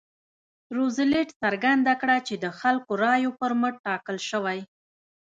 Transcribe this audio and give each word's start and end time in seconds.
روزولټ 0.77 1.29
څرګنده 1.41 1.93
کړه 2.01 2.17
چې 2.27 2.35
د 2.43 2.45
خلکو 2.59 2.91
رایو 3.03 3.31
پر 3.39 3.51
مټ 3.59 3.75
ټاکل 3.85 4.17
شوی. 4.29 4.59